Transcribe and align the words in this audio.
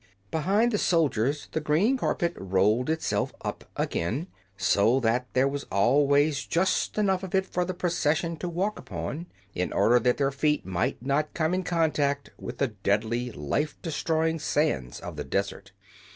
Behind 0.31 0.71
the 0.71 0.79
soldiers 0.79 1.47
the 1.51 1.59
green 1.59 1.95
carpet 1.95 2.33
rolled 2.35 2.89
itself 2.89 3.31
up 3.43 3.65
again, 3.77 4.25
so 4.57 4.99
that 4.99 5.27
there 5.33 5.47
was 5.47 5.67
always 5.71 6.43
just 6.47 6.97
enough 6.97 7.21
of 7.21 7.35
it 7.35 7.45
for 7.45 7.65
the 7.65 7.75
procession 7.75 8.35
to 8.37 8.49
walk 8.49 8.79
upon, 8.79 9.27
in 9.53 9.71
order 9.71 9.99
that 9.99 10.17
their 10.17 10.31
feet 10.31 10.65
might 10.65 10.99
not 11.05 11.35
come 11.35 11.53
in 11.53 11.61
contact 11.61 12.31
with 12.39 12.57
the 12.57 12.69
deadly, 12.69 13.31
life 13.31 13.79
destroying 13.83 14.39
sands 14.39 14.99
of 15.01 15.17
the 15.17 15.23
desert. 15.23 15.71